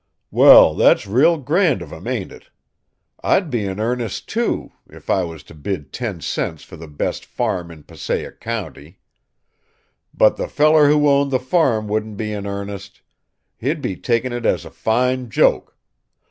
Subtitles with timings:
[0.31, 2.49] Well, that's real grand of him, ain't it!
[3.23, 7.23] I'd be in earnest, too, if I was to bid ten cents for the best
[7.23, 8.97] farm in Passaic County.
[10.11, 13.01] But the feller who owned the farm wouldn't be in earnest.
[13.59, 15.77] He'd be taking it as a fine joke.